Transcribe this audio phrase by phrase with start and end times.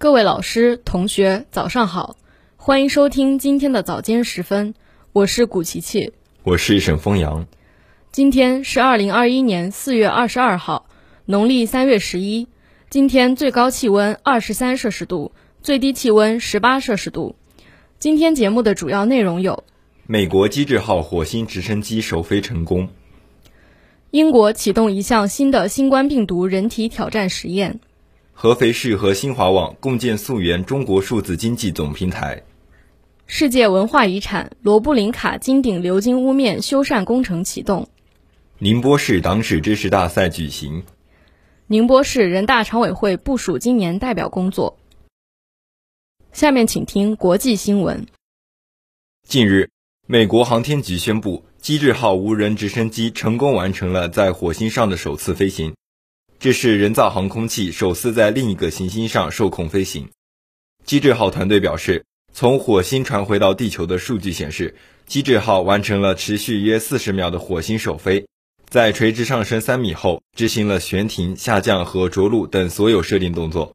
[0.00, 2.16] 各位老师、同学，早上好，
[2.56, 4.72] 欢迎收听今天的早间时分，
[5.12, 7.46] 我是古琪琪，我是沈风阳。
[8.10, 10.86] 今天是二零二一年四月二十二号，
[11.26, 12.48] 农历三月十一。
[12.88, 17.36] 今天最高气温二十三摄氏度，最低气温十八摄氏度。
[17.98, 19.64] 今天节目的主要内容有：
[20.06, 22.86] 美国机智号火星直升机首飞成功；
[24.12, 27.80] 英国启动一项新的新冠病毒人体挑战实验；
[28.42, 32.42] 合肥市和新华网共建溯源中国数字经济总平台；
[33.26, 37.84] 世界文化遗产罗布林卡金顶鎏金屋面修缮工程启动；
[38.56, 40.84] 宁波市党史知识大赛举行。
[41.66, 44.78] 宁波市人大常委会部署今年代表工作。
[46.32, 48.06] 下面请听国际新闻。
[49.28, 49.68] 近日，
[50.06, 55.74] 美国航天局宣布，机智号无人直升机成功完成了在火星上的首次飞行，
[56.40, 60.08] 这是人造航空器首次在另一个行星上受控飞行。
[60.86, 64.74] 机智号团队表示，从火星传回到地球的数据显示，
[65.04, 68.26] 机智号完成了持续约四十秒的火星首飞。
[68.70, 73.74] 在垂直上升三米后，执行了悬停、下降和着陆等所有设定动作。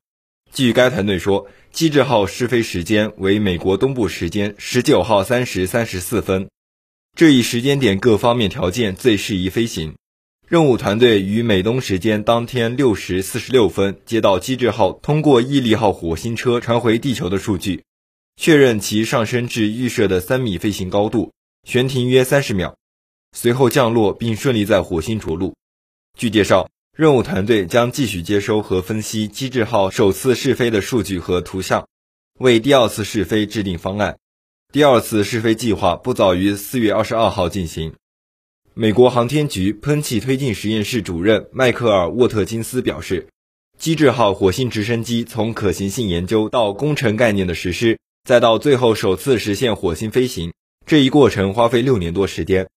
[0.51, 6.49] 据该团队说，机智号试飞时间为美国东部时间十九号三时三十四分，
[7.15, 9.93] 这一时间点各方面条件最适宜飞行。
[10.47, 17.83] 任务团队于美东时间当天六时四十六分接到机智号通过毅力号火星车传回地球的数据，
[18.35, 22.77] 确认其上升至预设的三米飞行高度，悬停约三十秒。
[23.35, 25.55] 随后降落并顺利在火星着陆。
[26.15, 31.87] 据介绍，任务团队将继续接收和分析机智号首次试飞的数据和图像，
[32.39, 34.19] 为第二次试飞制定方案。
[34.71, 37.93] 第二次试飞计划不早于四月二十二号进行。
[38.77, 43.29] 美国航天局喷气推进实验室主任迈克尔·沃特金斯表示，
[43.77, 50.51] 机智号火星直升机从可行性研究到工程概念的实施，再到最后首次实现火星飞行，
[50.85, 52.67] 这一过程花费六年多时间。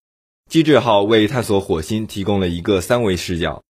[0.49, 3.61] 机智号为探索火星提供了一个三维视角。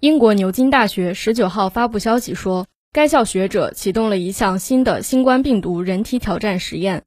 [0.00, 7.04] 英国牛津大学十九号发布消息说，该校学者启动了一项新的新冠病毒人体挑战实验，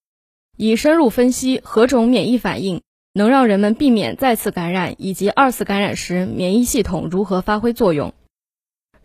[0.57, 2.81] 以深入分析何种免疫反应
[3.17, 8.13] 能让人们避免再次感染，以及二次感染时免疫系统如何发挥作用。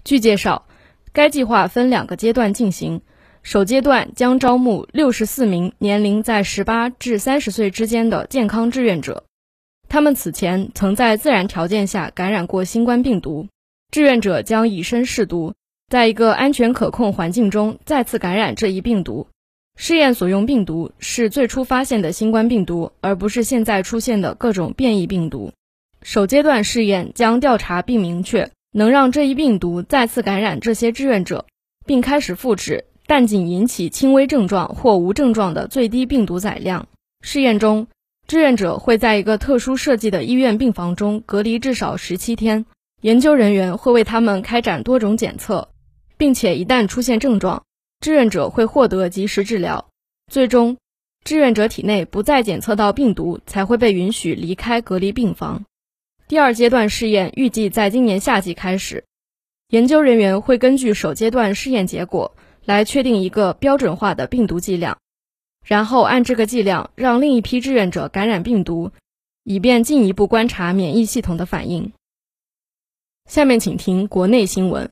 [0.05, 0.67] 据介绍，
[1.12, 3.00] 该计划分两个阶段进行。
[3.43, 9.25] 首阶段将招募六十四名年龄在十八至三十岁之间的健康志愿者，
[9.89, 13.49] 他们此前曾在自然条件下感染过新冠病毒。
[13.91, 15.55] 志愿者将以身试毒，
[15.89, 19.27] 在一个安全可控环境中再次感染这一病毒。
[19.77, 25.53] 试验所用病毒是最初发现的新冠病毒，而不是现在出现的各种变异病毒。
[26.03, 31.47] 首阶段试验将调查并明确能让这一病毒再次感染这些志愿者，
[31.87, 32.84] 并开始复制。
[33.05, 36.87] 但仅引起轻微症状或无症状的最低病毒载量。
[37.21, 37.88] 试验中，
[38.27, 42.65] 志愿者会在一个特殊设计的医院病房中隔离至少十七天。
[43.03, 45.69] 研究人员会为他们开展多种检测，
[46.16, 47.65] 并且一旦出现症状，
[48.03, 49.89] 志愿者会获得及时治疗。
[50.31, 50.77] 最终，
[51.25, 55.65] 志愿者体内不再检测到病毒，才会被允许离开隔离病房。
[56.29, 59.05] 第二阶段试验预计在今年夏季开始。
[59.69, 62.35] 研究人员会根据首阶段试验结果。
[62.65, 64.97] 来确定一个标准化的病毒剂量，
[65.67, 68.93] 然后按这个剂量让另一批志愿者感染病毒，
[69.43, 71.93] 以便进一步观察免疫系统的反应。
[73.29, 74.89] 下面请听国内新闻。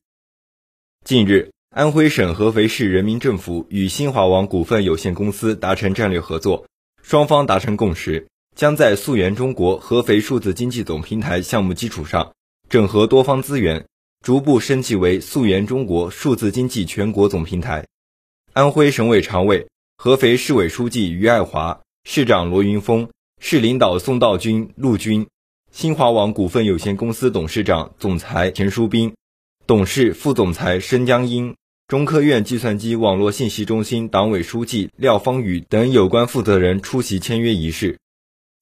[1.05, 6.67] 近日，安徽省合肥市人民政府与新华网股份有限公司达成战略合作，
[7.01, 8.27] 双方达成共识，
[8.57, 12.33] 将在溯源中国合肥数字经济总平台项目基础上，
[12.69, 13.87] 整合多方资源。
[14.25, 17.87] 逐步升级为溯源中国数字经济全国总平台。
[18.53, 23.09] 安徽省委常委、合肥市委书记于爱华、市长罗云峰、
[23.41, 25.27] 市领导宋道军、陆军、
[25.71, 29.15] 新华网股份有限公司董事长、总裁田书斌、
[29.67, 31.57] 董事、副总裁申江英、
[31.91, 37.99] 中科院计算机网络信息中心党委书记廖方宇等有关负责人出席签约仪式。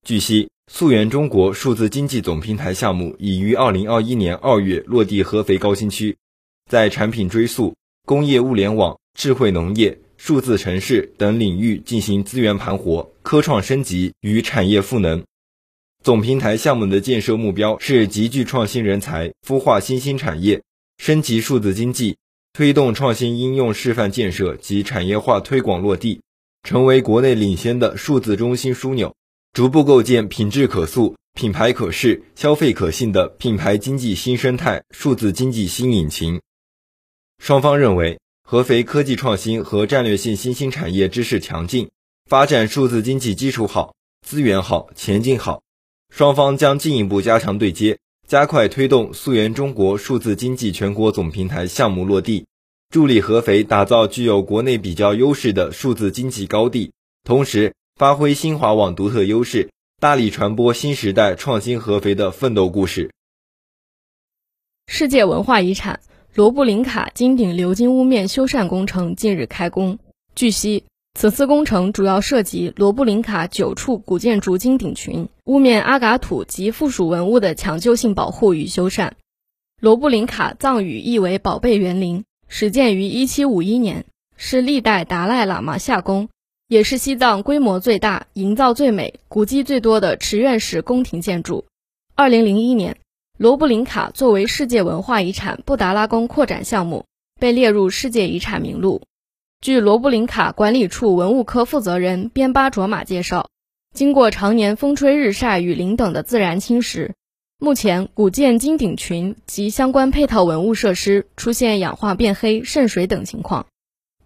[0.02, 0.48] 据悉。
[0.70, 6.16] 溯源中国数字经济总平台项目已于二零二一年二月落地合肥高新区，
[6.70, 7.74] 在产品追溯、
[8.06, 15.22] 工业物联网、智慧农业、数字城市等领域进行资源盘活、科创升级与产业赋能。
[16.02, 20.62] 总平台项目的建设目标是集聚创新人才，孵化新兴产业，
[20.98, 22.18] 升级数字经济，
[22.52, 26.22] 推动创新应用示范建设及产业化推广落地，
[26.62, 29.14] 成为国内领先的数字中心枢纽。
[29.52, 36.40] 逐步构建品质可塑、品牌可视、消费可信的品牌经济新生态、数字经济新引擎。
[37.38, 41.88] 双方认为，合肥科技创新和战略性新兴产业知识强劲，
[42.28, 43.94] 发展数字经济基础好，
[44.26, 45.62] 资源好，前景好。
[46.14, 47.98] 双方将进一步加强对接，
[48.28, 52.44] 加快推动溯源中国数字经济全国总平台项目落地，
[52.90, 56.92] 助力合肥打造具有国内比较优势的数字经济高地。
[57.24, 63.10] 同时，发挥新华网独特优势，大力传播新时代创新合肥的奋斗故事。
[64.88, 66.00] 世界文化遗产
[66.34, 69.98] 罗布林卡金顶鎏金屋面修缮工程近日开工。
[70.34, 70.84] 据悉，
[71.20, 79.10] 此次工程主要涉及罗布林卡九处古建筑金顶群、屋面阿嘎土及附属文物的抢救性保护与修缮。
[79.80, 84.04] 罗布林卡藏语意为“宝贝园林”，始建于1751年，
[84.36, 86.28] 是历代达赖喇嘛夏宫。
[86.68, 91.64] 也是西藏规模最大、营造最美、古迹最多的池院式宫廷建筑。
[92.14, 92.96] 二零零一年，
[93.36, 97.06] 罗布林卡作为世界文化遗产布达拉宫扩展项目，
[97.40, 99.02] 被列入世界遗产名录。
[99.60, 103.48] 据罗布林卡管理处文物科负责人边巴卓玛介绍，
[103.94, 107.12] 经过常年风吹日晒、雨淋等的自然侵蚀，
[107.58, 113.66] 目前古建金顶群及相关配套文物设施出现氧化变黑、渗水等情况。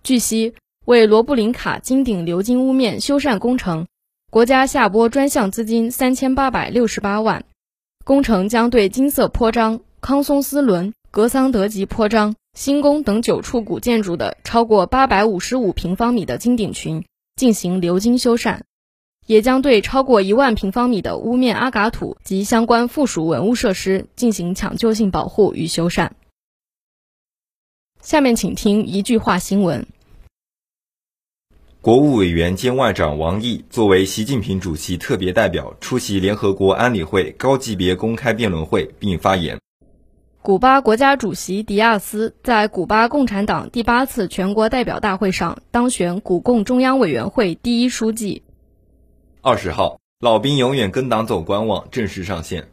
[0.03, 0.55] 据悉。
[0.85, 3.87] 为罗布林卡金顶鎏金屋面修缮工程，
[4.33, 7.45] 国家下拨专项资金三千八百六十八万。
[8.05, 18.61] 工程将对金色坡章、康松斯伦、格桑德吉坡章、新宫等九处古建筑的超过八百五十五平方米的金顶群进行鎏金修缮，
[19.27, 26.11] 也将对超过一万平方米的屋面阿嘎土及相关附属文物设施进行抢救性保护与修缮。
[28.03, 29.87] 下面请听一句话新闻。
[31.81, 39.59] 国务委员兼外长王毅作为习近平主席特别代表出席联合国安理会高级别公开辩论会并发言。
[40.45, 48.43] 古巴国家主席迪亚斯在古巴共产党第八次全国代表大会上当选古共中央委员会第一书记。
[49.41, 52.67] 二十号，老兵永远跟党走官网正式上线。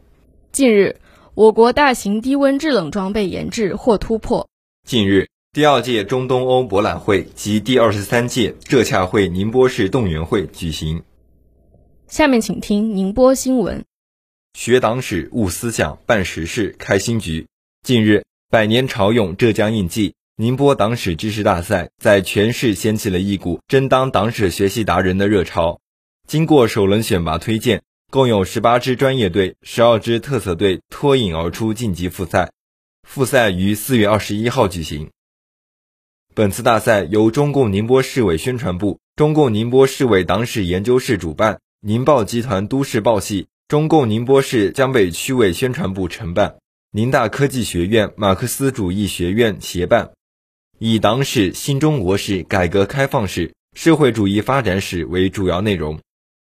[0.50, 0.96] 近日，
[1.34, 4.48] 我国大型低温制冷装备研制获突破。
[4.84, 5.28] 近日。
[5.52, 11.02] 第二届中东欧博览会及第二十三届浙洽会宁波市动员会举行。
[12.08, 13.84] 下面请听宁波新闻：
[14.54, 17.46] 学党史、悟思想、办实事、开新局。
[17.82, 25.80] 近日，百年潮涌浙江印记，宁波党史知识大赛在全市掀起了一股争当党史学习达人的热潮。
[26.28, 32.52] 经过首轮选拔推荐，共有十八支专业队、十二支特色队脱颖而出晋级复赛。
[33.02, 35.10] 复赛于四月二十一号举行。
[36.34, 46.56] 本次大赛由中共宁波市委宣传部、中共宁波市委党史研究室主办，宁报集团都市报系、中共宁波市江北区委宣传部承办，
[46.92, 50.10] 宁大科技学院马克思主义学院协办，
[50.80, 56.00] 以党史、新中国史、改革开放史、社会主义发展史为主要内容，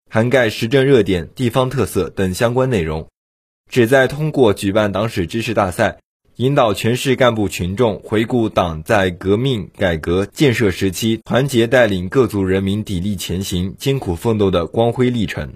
[0.10, 3.10] 涵盖时政热点、地方特色等相关内容，
[3.70, 6.00] 旨在通过举办党史知识大赛。
[6.38, 15.52] 引导全市干部群众回顾党在革命、改革、建设时期团结带领各族人民砥砺前行、艰苦奋斗的光辉历程，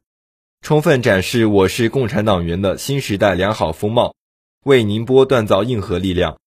[0.61, 4.13] 充分展示我市共产党员的新时代良好风貌，
[4.65, 6.39] 为宁波锻造硬核力量，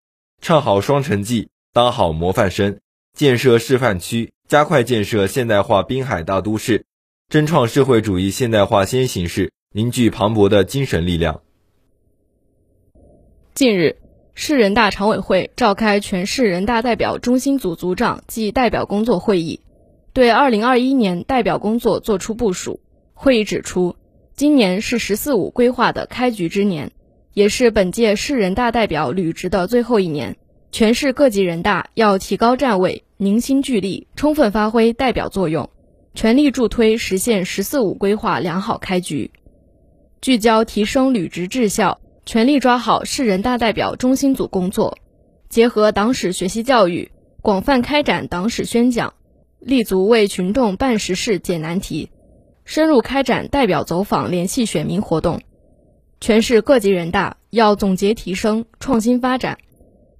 [0.43, 2.81] 唱好双城记，当好模范生，
[3.17, 6.85] 建设示范区，加快建设现代化滨海大都市，
[7.29, 11.43] 争创社会主义现代化先行市，凝聚磅礴的精神力量。
[13.55, 13.99] 近日。
[14.41, 19.63] 市人大常委会召开全市人大代表中心组组长暨代表工作会议，
[20.13, 22.81] 对2021年代表工作作出部署。
[23.15, 23.97] 会议指出，
[24.37, 26.93] 今年是“十四五”规划的开局之年，
[27.39, 30.37] 也是本届市人大代表履职的最后一年。
[30.73, 35.71] 全市各级人大要提高站位，凝心聚力，充分发挥代表作用，
[36.15, 39.31] 全力助推实现“十四五”规划良好开局，
[40.21, 42.01] 聚焦提升履职质效。
[42.27, 44.99] 全力抓好市人大代表中心组工作，
[45.49, 49.15] 结合党史学习教育，广泛开展党史宣讲，
[49.61, 52.11] 立足为群众办实事、解难题，
[52.65, 55.41] 深入开展代表走访、联系选民活动。
[56.21, 59.59] 全市各级人大要总结提升、创新发展，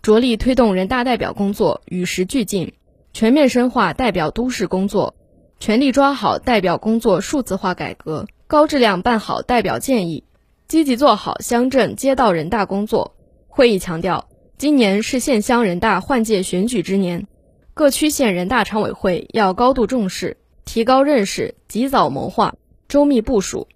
[0.01, 2.73] 着力推动人大代表工作与时俱进，
[3.13, 5.17] 全面深化代表都市工作，
[5.59, 10.25] 全力抓好代表工作数字化改革，高质量办好代表建议。
[10.69, 13.17] 积极做好乡镇街道人大工作。
[13.49, 17.27] 会议强调，今年是县乡人大换届选举之年，
[17.75, 22.55] 各区县人大常委会要高度重视，提高认识，及早谋划，
[22.87, 23.67] 周密部署，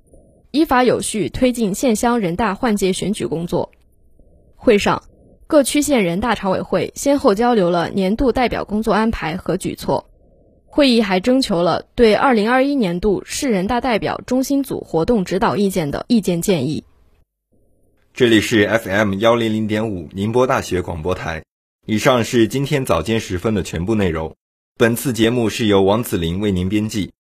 [0.53, 3.73] 依法有序推进县乡人大换届选举工作。
[4.55, 5.03] 会上，
[5.47, 10.11] 各区县人大常委会先后交流了年度代表工作安排和举措。
[10.67, 16.85] 会议还征求了对2021年度市人大代表中心组活动指导意见的意见建议。
[18.13, 21.43] 这里是 FM 幺零零点五宁波大学广播台。
[21.87, 24.37] 以上是今天早间时分的全部内容。
[24.79, 27.13] 本次节目是由王子林为您编辑，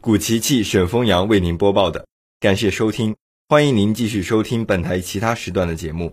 [0.00, 2.06] 古琪琪、沈丰阳为您播报的。
[2.42, 3.14] 感谢收听，
[3.48, 6.12] 欢迎您继续收听本台其他时段的节目。